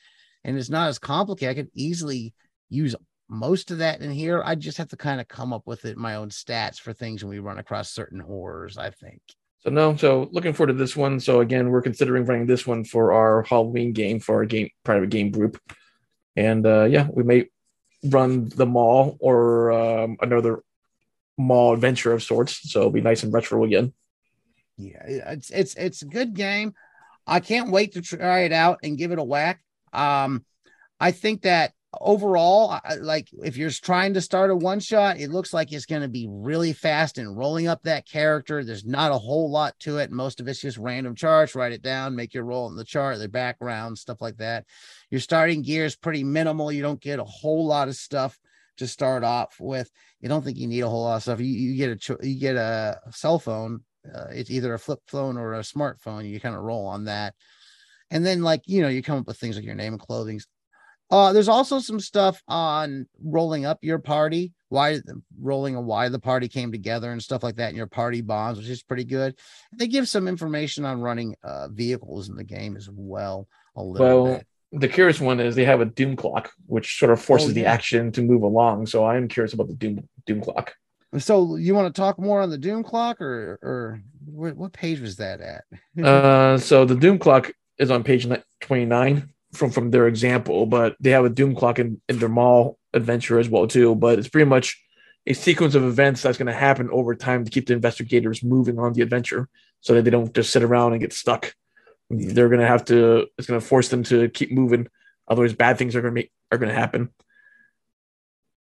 and 0.43 0.57
it's 0.57 0.69
not 0.69 0.89
as 0.89 0.99
complicated. 0.99 1.51
I 1.57 1.61
could 1.61 1.71
easily 1.73 2.33
use 2.69 2.95
most 3.27 3.71
of 3.71 3.79
that 3.79 4.01
in 4.01 4.11
here. 4.11 4.41
I 4.43 4.55
just 4.55 4.77
have 4.77 4.89
to 4.89 4.97
kind 4.97 5.21
of 5.21 5.27
come 5.27 5.53
up 5.53 5.63
with 5.65 5.85
it 5.85 5.97
my 5.97 6.15
own 6.15 6.29
stats 6.29 6.79
for 6.79 6.93
things 6.93 7.23
when 7.23 7.31
we 7.31 7.39
run 7.39 7.59
across 7.59 7.91
certain 7.91 8.19
horrors, 8.19 8.77
I 8.77 8.89
think. 8.89 9.21
So 9.61 9.69
no, 9.69 9.95
so 9.95 10.29
looking 10.31 10.53
forward 10.53 10.73
to 10.73 10.77
this 10.77 10.95
one. 10.95 11.19
So 11.19 11.41
again, 11.41 11.69
we're 11.69 11.81
considering 11.81 12.25
running 12.25 12.45
this 12.45 12.65
one 12.65 12.83
for 12.85 13.11
our 13.11 13.43
Halloween 13.43 13.91
game 13.93 14.19
for 14.19 14.35
our 14.35 14.45
game 14.45 14.69
private 14.85 15.09
game 15.09 15.31
group. 15.31 15.59
And 16.39 16.65
uh, 16.65 16.85
yeah, 16.85 17.07
we 17.11 17.23
may 17.23 17.49
run 18.03 18.47
the 18.47 18.65
mall 18.65 19.17
or 19.19 19.73
um, 19.73 20.17
another 20.21 20.63
mall 21.37 21.73
adventure 21.73 22.13
of 22.13 22.23
sorts. 22.23 22.71
So 22.71 22.79
it'll 22.79 22.91
be 22.91 23.01
nice 23.01 23.23
and 23.23 23.33
retro 23.33 23.65
again. 23.65 23.91
Yeah, 24.77 25.03
it's 25.05 25.49
it's 25.49 25.75
it's 25.75 26.01
a 26.01 26.05
good 26.05 26.33
game. 26.33 26.73
I 27.27 27.41
can't 27.41 27.71
wait 27.71 27.93
to 27.93 28.01
try 28.01 28.43
it 28.43 28.53
out 28.53 28.79
and 28.83 28.97
give 28.97 29.11
it 29.11 29.19
a 29.19 29.23
whack. 29.23 29.61
Um, 29.91 30.45
I 30.97 31.11
think 31.11 31.41
that 31.41 31.73
overall, 31.99 32.79
like 32.99 33.29
if 33.43 33.57
you're 33.57 33.71
trying 33.71 34.13
to 34.13 34.21
start 34.21 34.51
a 34.51 34.55
one 34.55 34.79
shot, 34.79 35.19
it 35.19 35.29
looks 35.29 35.53
like 35.53 35.71
it's 35.71 35.85
going 35.85 36.01
to 36.01 36.07
be 36.07 36.27
really 36.29 36.73
fast 36.73 37.17
and 37.17 37.37
rolling 37.37 37.67
up 37.67 37.81
that 37.83 38.07
character. 38.07 38.63
There's 38.63 38.85
not 38.85 39.11
a 39.11 39.17
whole 39.17 39.49
lot 39.49 39.77
to 39.79 39.97
it. 39.97 40.11
Most 40.11 40.39
of 40.39 40.47
it's 40.47 40.61
just 40.61 40.77
random 40.77 41.15
charts. 41.15 41.55
Write 41.55 41.71
it 41.71 41.81
down, 41.81 42.15
make 42.15 42.33
your 42.33 42.43
roll 42.43 42.67
in 42.67 42.75
the 42.75 42.83
chart, 42.83 43.17
the 43.17 43.27
background, 43.27 43.97
stuff 43.97 44.21
like 44.21 44.37
that. 44.37 44.65
Your 45.09 45.21
starting 45.21 45.61
gear 45.61 45.85
is 45.85 45.95
pretty 45.95 46.23
minimal. 46.23 46.71
You 46.71 46.81
don't 46.81 47.01
get 47.01 47.19
a 47.19 47.23
whole 47.23 47.65
lot 47.65 47.87
of 47.87 47.95
stuff 47.95 48.39
to 48.77 48.87
start 48.87 49.23
off 49.23 49.55
with. 49.59 49.89
You 50.21 50.29
don't 50.29 50.43
think 50.43 50.57
you 50.57 50.67
need 50.67 50.81
a 50.81 50.89
whole 50.89 51.03
lot 51.03 51.17
of 51.17 51.21
stuff. 51.23 51.39
You, 51.39 51.47
you 51.47 51.75
get 51.75 52.09
a 52.09 52.27
you 52.27 52.39
get 52.39 52.55
a 52.55 52.99
cell 53.11 53.39
phone. 53.39 53.83
Uh, 54.05 54.27
it's 54.31 54.51
either 54.51 54.73
a 54.73 54.79
flip 54.79 54.99
phone 55.07 55.37
or 55.37 55.55
a 55.55 55.59
smartphone. 55.59 56.27
You 56.27 56.39
kind 56.39 56.55
of 56.55 56.61
roll 56.61 56.85
on 56.85 57.05
that. 57.05 57.35
And 58.11 58.25
then, 58.25 58.41
like, 58.41 58.63
you 58.65 58.81
know, 58.81 58.87
you 58.87 59.03
come 59.03 59.19
up 59.19 59.27
with 59.27 59.37
things 59.37 59.55
like 59.55 59.65
your 59.65 59.75
name 59.75 59.93
and 59.93 60.01
clothing, 60.01 60.39
uh, 61.11 61.33
there's 61.33 61.47
also 61.47 61.79
some 61.79 61.99
stuff 61.99 62.41
on 62.47 63.07
rolling 63.23 63.65
up 63.65 63.79
your 63.81 63.99
party, 63.99 64.53
why 64.69 64.99
rolling 65.39 65.75
and 65.75 65.85
why 65.85 66.09
the 66.09 66.19
party 66.19 66.47
came 66.47 66.71
together 66.71 67.11
and 67.11 67.21
stuff 67.21 67.41
like 67.41 67.55
that, 67.55 67.69
and 67.69 67.77
your 67.77 67.87
party 67.87 68.21
bonds, 68.21 68.59
which 68.59 68.69
is 68.69 68.83
pretty 68.83 69.05
good. 69.05 69.35
They 69.73 69.87
give 69.87 70.07
some 70.07 70.27
information 70.27 70.85
on 70.85 71.01
running 71.01 71.35
uh, 71.43 71.69
vehicles 71.69 72.29
in 72.29 72.35
the 72.35 72.43
game 72.43 72.77
as 72.77 72.89
well. 72.91 73.47
A 73.75 73.83
little 73.83 74.23
well, 74.23 74.35
bit. 74.35 74.47
The 74.71 74.87
curious 74.87 75.19
one 75.19 75.39
is 75.39 75.55
they 75.55 75.65
have 75.65 75.81
a 75.81 75.85
doom 75.85 76.15
clock, 76.15 76.51
which 76.67 76.99
sort 76.99 77.11
of 77.11 77.19
forces 77.19 77.47
oh, 77.47 77.49
yeah. 77.53 77.63
the 77.63 77.65
action 77.65 78.11
to 78.11 78.21
move 78.21 78.43
along. 78.43 78.85
So 78.85 79.05
I'm 79.05 79.27
curious 79.27 79.53
about 79.53 79.67
the 79.67 79.73
doom 79.73 80.07
doom 80.27 80.41
clock. 80.41 80.75
So 81.17 81.55
you 81.55 81.73
want 81.73 81.93
to 81.93 81.99
talk 81.99 82.19
more 82.19 82.39
on 82.39 82.51
the 82.51 82.57
doom 82.57 82.83
clock, 82.83 83.19
or 83.19 83.57
or 83.63 84.01
What, 84.25 84.55
what 84.55 84.73
page 84.73 84.99
was 84.99 85.15
that 85.15 85.41
at? 85.41 85.63
Uh, 86.03 86.57
so 86.57 86.85
the 86.85 86.95
Doom 86.95 87.19
clock 87.19 87.51
is 87.77 87.91
on 87.91 88.03
page 88.03 88.27
29 88.61 89.29
from 89.53 89.71
from 89.71 89.91
their 89.91 90.07
example, 90.07 90.65
but 90.65 90.95
they 90.99 91.11
have 91.11 91.25
a 91.25 91.29
Doom 91.29 91.55
clock 91.55 91.79
in, 91.79 92.01
in 92.07 92.19
their 92.19 92.29
mall 92.29 92.77
adventure 92.93 93.39
as 93.39 93.49
well 93.49 93.67
too. 93.67 93.95
But 93.95 94.19
it's 94.19 94.29
pretty 94.29 94.49
much 94.49 94.81
a 95.25 95.33
sequence 95.33 95.75
of 95.75 95.83
events 95.83 96.21
that's 96.21 96.37
going 96.37 96.47
to 96.47 96.53
happen 96.53 96.89
over 96.91 97.15
time 97.15 97.45
to 97.45 97.51
keep 97.51 97.67
the 97.67 97.73
investigators 97.73 98.43
moving 98.43 98.79
on 98.79 98.93
the 98.93 99.01
adventure, 99.01 99.49
so 99.81 99.93
that 99.93 100.03
they 100.03 100.11
don't 100.11 100.33
just 100.33 100.51
sit 100.51 100.63
around 100.63 100.93
and 100.93 101.01
get 101.01 101.13
stuck. 101.13 101.53
They're 102.09 102.49
going 102.49 102.61
to 102.61 102.67
have 102.67 102.85
to. 102.85 103.27
It's 103.37 103.47
going 103.47 103.59
to 103.59 103.65
force 103.65 103.89
them 103.89 104.03
to 104.03 104.29
keep 104.29 104.51
moving. 104.51 104.87
Otherwise, 105.27 105.53
bad 105.53 105.77
things 105.77 105.95
are 105.95 106.01
going 106.01 106.13
to 106.13 106.15
make 106.21 106.31
are 106.51 106.57
going 106.57 106.69
to 106.69 106.79
happen. 106.79 107.09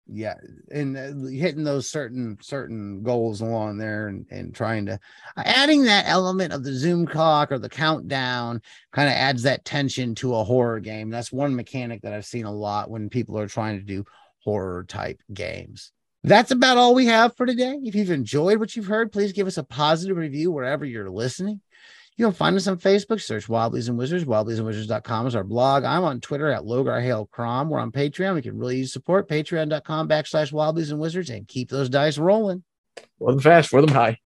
Yeah 0.06 0.35
and 0.71 0.97
uh, 0.97 1.30
hitting 1.30 1.64
those 1.64 1.88
certain 1.88 2.37
certain 2.40 3.02
goals 3.02 3.40
along 3.40 3.78
there 3.78 4.09
and, 4.09 4.26
and 4.30 4.54
trying 4.54 4.87
to 4.87 4.99
adding 5.37 5.85
that 5.85 6.06
element 6.09 6.52
of 6.52 6.64
the 6.64 6.73
doom 6.73 7.06
clock 7.06 7.52
or 7.52 7.59
the 7.59 7.68
countdown 7.68 8.61
kind 8.92 9.09
of 9.09 9.14
adds 9.14 9.42
that 9.44 9.64
tension 9.64 10.14
to 10.16 10.35
a 10.35 10.44
horror 10.44 10.80
game. 10.80 11.11
That's 11.11 11.32
one 11.32 11.54
mechanic 11.54 12.02
that 12.02 12.12
i've 12.12 12.26
seen 12.26 12.47
a 12.47 12.52
lot 12.52 12.90
when 12.90 13.11
people 13.11 13.38
are 13.38 13.49
trying 13.49 13.78
to 13.78 13.85
do 13.85 14.04
horror 14.44 14.85
type 14.88 15.23
games. 15.32 15.92
That's 16.25 16.50
about 16.50 16.78
all 16.78 16.94
we 16.94 17.06
have 17.06 17.37
for 17.37 17.47
today. 17.47 17.78
If 17.82 17.94
you've 17.94 18.11
enjoyed 18.11 18.59
what 18.59 18.75
you've 18.75 18.87
heard 18.87 19.12
please 19.12 19.32
give 19.32 19.47
us 19.47 19.56
a 19.56 19.64
positive 19.64 20.16
review 20.16 20.50
wherever 20.50 20.85
you're 20.85 21.11
listening 21.11 21.61
you 22.23 22.29
can 22.29 22.35
find 22.37 22.55
us 22.55 22.69
on 22.69 22.79
Facebook, 22.79 23.21
search 23.21 23.49
Wobblies 23.49 23.88
and 23.88 23.99
Wizards. 23.99 24.25
Wobbliesandwizards.com 24.25 25.26
is 25.26 25.35
our 25.35 25.43
blog. 25.43 25.83
I'm 25.83 26.05
on 26.05 26.21
Twitter 26.21 26.52
at 26.52 26.62
Logar 26.62 27.02
Hale 27.02 27.26
Crom. 27.26 27.69
We're 27.69 27.81
on 27.81 27.91
Patreon. 27.91 28.37
We 28.37 28.43
can 28.43 28.57
really 28.57 28.76
use 28.76 28.93
support. 28.93 29.29
Patreon.com 29.29 30.09
backslash 30.09 30.52
Wobblies 30.52 30.93
and 30.93 31.00
Wizards 31.00 31.31
and 31.31 31.49
keep 31.49 31.69
those 31.69 31.88
dice 31.88 32.19
rolling. 32.19 32.62
For 33.19 33.33
them 33.33 33.41
fast, 33.41 33.71
for 33.71 33.81
them 33.81 33.91
high. 33.91 34.19